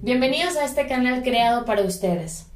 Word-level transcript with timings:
Bienvenidos 0.00 0.56
a 0.56 0.64
este 0.64 0.86
canal 0.86 1.24
creado 1.24 1.64
para 1.64 1.82
ustedes. 1.82 2.46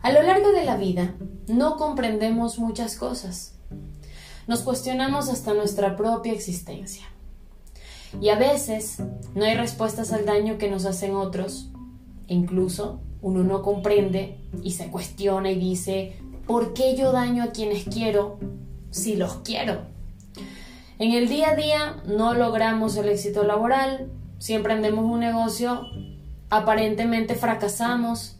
A 0.00 0.10
lo 0.12 0.22
largo 0.22 0.50
de 0.50 0.64
la 0.64 0.78
vida 0.78 1.14
no 1.46 1.76
comprendemos 1.76 2.58
muchas 2.58 2.96
cosas. 2.96 3.54
Nos 4.46 4.60
cuestionamos 4.60 5.28
hasta 5.28 5.52
nuestra 5.52 5.94
propia 5.94 6.32
existencia. 6.32 7.04
Y 8.22 8.30
a 8.30 8.36
veces 8.36 8.96
no 9.34 9.44
hay 9.44 9.56
respuestas 9.56 10.10
al 10.10 10.24
daño 10.24 10.56
que 10.56 10.70
nos 10.70 10.86
hacen 10.86 11.14
otros. 11.14 11.70
incluso 12.28 13.00
uno 13.20 13.42
no 13.42 13.62
comprende 13.62 14.40
y 14.62 14.70
se 14.70 14.90
cuestiona 14.90 15.50
y 15.50 15.58
dice, 15.58 16.16
¿por 16.46 16.72
qué 16.72 16.96
yo 16.96 17.12
daño 17.12 17.42
a 17.42 17.52
quienes 17.52 17.84
quiero 17.84 18.38
si 18.90 19.16
los 19.16 19.34
quiero? 19.44 19.82
En 20.98 21.12
el 21.12 21.28
día 21.28 21.50
a 21.50 21.56
día 21.56 22.02
no 22.06 22.32
logramos 22.32 22.96
el 22.96 23.10
éxito 23.10 23.44
laboral, 23.44 24.10
si 24.38 24.54
emprendemos 24.54 25.04
un 25.04 25.20
negocio 25.20 25.82
aparentemente 26.50 27.34
fracasamos 27.34 28.36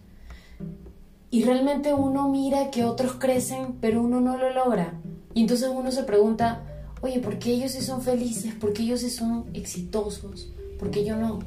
y 1.31 1.45
realmente 1.45 1.93
uno 1.93 2.29
mira 2.29 2.71
que 2.71 2.85
otros 2.85 3.15
crecen, 3.15 3.77
pero 3.81 4.03
uno 4.03 4.21
no 4.21 4.39
lo 4.39 4.53
logra. 4.53 4.95
Y 5.35 5.43
entonces 5.43 5.69
uno 5.71 5.91
se 5.93 6.05
pregunta, 6.05 6.63
oye, 7.03 7.21
¿por 7.21 7.39
qué 7.39 7.53
ellos 7.53 7.73
sí 7.73 7.83
son 7.83 8.01
felices? 8.01 8.55
¿Por 8.55 8.73
qué 8.73 8.83
ellos 8.83 9.01
sí 9.01 9.11
son 9.11 9.45
exitosos? 9.53 10.53
¿Por 10.79 10.91
qué 10.91 11.05
yo 11.05 11.17
no? 11.17 11.41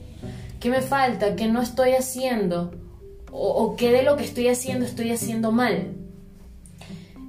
¿Qué 0.59 0.69
me 0.69 0.81
falta? 0.81 1.35
¿Qué 1.35 1.47
no 1.47 1.61
estoy 1.61 1.91
haciendo? 1.91 2.71
¿O, 3.31 3.49
o 3.49 3.75
qué 3.75 3.91
de 3.91 4.03
lo 4.03 4.17
que 4.17 4.23
estoy 4.23 4.49
haciendo 4.49 4.85
estoy 4.85 5.11
haciendo 5.11 5.51
mal? 5.51 5.95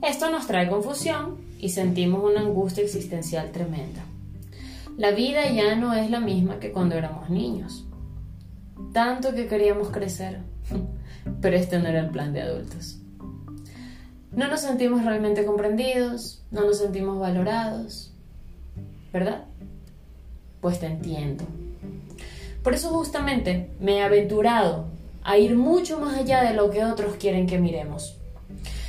Esto 0.03 0.31
nos 0.31 0.47
trae 0.47 0.69
confusión 0.69 1.39
y 1.59 1.71
sentimos 1.71 2.23
una 2.23 2.41
angustia 2.41 2.85
existencial 2.85 3.51
tremenda. 3.51 4.05
La 4.99 5.13
vida 5.13 5.51
ya 5.51 5.75
no 5.75 5.95
es 5.95 6.11
la 6.11 6.21
misma 6.21 6.59
que 6.59 6.71
cuando 6.71 6.97
éramos 6.97 7.31
niños 7.31 7.87
tanto 8.93 9.35
que 9.35 9.47
queríamos 9.47 9.91
crecer, 9.91 10.39
pero 11.41 11.57
este 11.57 11.79
no 11.79 11.89
era 11.89 12.01
el 12.01 12.11
plan 12.11 12.33
de 12.33 12.43
adultos. 12.43 12.99
No 14.33 14.49
nos 14.49 14.63
sentimos 14.63 15.05
realmente 15.05 15.45
comprendidos, 15.45 16.43
no 16.51 16.65
nos 16.65 16.79
sentimos 16.79 17.19
valorados, 17.19 18.13
¿verdad? 19.13 19.45
Pues 20.61 20.81
te 20.81 20.87
entiendo. 20.87 21.45
Por 22.63 22.75
eso 22.75 22.89
justamente 22.91 23.71
me 23.79 23.99
he 23.99 24.03
aventurado 24.03 24.87
a 25.23 25.37
ir 25.37 25.57
mucho 25.57 25.99
más 25.99 26.17
allá 26.17 26.43
de 26.43 26.55
lo 26.55 26.71
que 26.71 26.85
otros 26.85 27.17
quieren 27.17 27.47
que 27.47 27.59
miremos. 27.59 28.17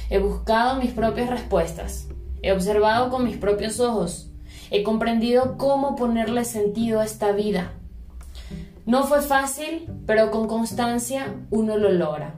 He 0.09 0.19
buscado 0.19 0.79
mis 0.79 0.91
propias 0.91 1.29
respuestas, 1.29 2.07
he 2.41 2.51
observado 2.51 3.09
con 3.09 3.25
mis 3.25 3.37
propios 3.37 3.79
ojos, 3.79 4.29
he 4.71 4.83
comprendido 4.83 5.57
cómo 5.57 5.95
ponerle 5.95 6.45
sentido 6.45 6.99
a 6.99 7.05
esta 7.05 7.31
vida 7.31 7.73
no 8.85 9.05
fue 9.05 9.21
fácil, 9.21 9.89
pero 10.05 10.31
con 10.31 10.47
constancia 10.47 11.35
uno 11.49 11.77
lo 11.77 11.91
logra. 11.91 12.35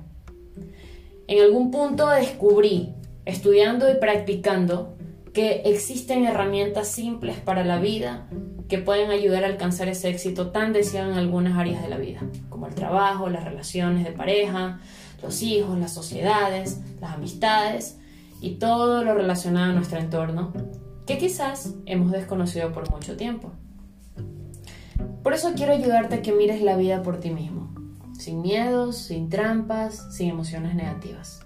En 1.27 1.43
algún 1.43 1.71
punto 1.71 2.07
descubrí, 2.09 2.93
estudiando 3.25 3.89
y 3.89 3.95
practicando, 3.95 4.95
que 5.33 5.63
existen 5.65 6.25
herramientas 6.25 6.87
simples 6.87 7.37
para 7.37 7.65
la 7.65 7.79
vida 7.79 8.27
que 8.69 8.77
pueden 8.77 9.11
ayudar 9.11 9.43
a 9.43 9.47
alcanzar 9.47 9.89
ese 9.89 10.09
éxito 10.09 10.51
tan 10.51 10.71
deseado 10.71 11.11
en 11.11 11.17
algunas 11.17 11.57
áreas 11.57 11.81
de 11.81 11.89
la 11.89 11.97
vida, 11.97 12.21
como 12.49 12.67
el 12.67 12.75
trabajo, 12.75 13.29
las 13.29 13.43
relaciones 13.43 14.05
de 14.05 14.11
pareja, 14.11 14.79
los 15.21 15.41
hijos, 15.41 15.77
las 15.77 15.93
sociedades, 15.93 16.79
las 17.01 17.13
amistades 17.13 17.99
y 18.39 18.51
todo 18.55 19.03
lo 19.03 19.13
relacionado 19.13 19.71
a 19.71 19.75
nuestro 19.75 19.99
entorno, 19.99 20.53
que 21.05 21.17
quizás 21.17 21.75
hemos 21.85 22.11
desconocido 22.11 22.71
por 22.71 22.89
mucho 22.91 23.17
tiempo. 23.17 23.51
Por 25.25 25.33
eso 25.33 25.53
quiero 25.55 25.73
ayudarte 25.73 26.13
a 26.13 26.21
que 26.21 26.31
mires 26.31 26.61
la 26.61 26.77
vida 26.77 27.01
por 27.01 27.19
ti 27.19 27.31
mismo, 27.31 27.73
sin 28.13 28.43
miedos, 28.43 28.95
sin 28.95 29.27
trampas, 29.27 30.05
sin 30.15 30.29
emociones 30.29 30.75
negativas, 30.75 31.43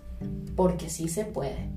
porque 0.57 0.89
sí 0.89 1.07
se 1.07 1.23
puede. 1.23 1.69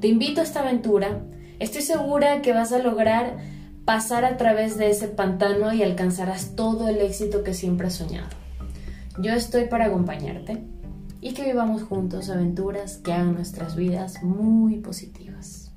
Te 0.00 0.08
invito 0.08 0.42
a 0.42 0.44
esta 0.44 0.60
aventura, 0.60 1.22
estoy 1.60 1.80
segura 1.80 2.42
que 2.42 2.52
vas 2.52 2.72
a 2.72 2.78
lograr 2.80 3.38
pasar 3.86 4.26
a 4.26 4.36
través 4.36 4.76
de 4.76 4.90
ese 4.90 5.08
pantano 5.08 5.72
y 5.72 5.82
alcanzarás 5.82 6.54
todo 6.56 6.88
el 6.90 6.98
éxito 6.98 7.42
que 7.42 7.54
siempre 7.54 7.86
has 7.86 7.94
soñado. 7.94 8.28
Yo 9.18 9.32
estoy 9.32 9.64
para 9.64 9.86
acompañarte 9.86 10.62
y 11.22 11.32
que 11.32 11.44
vivamos 11.44 11.84
juntos 11.84 12.28
aventuras 12.28 12.98
que 12.98 13.14
hagan 13.14 13.32
nuestras 13.32 13.76
vidas 13.76 14.22
muy 14.22 14.76
positivas. 14.76 15.67